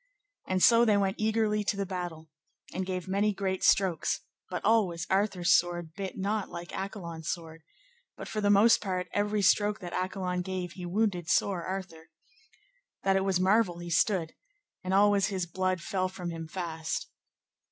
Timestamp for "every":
9.13-9.43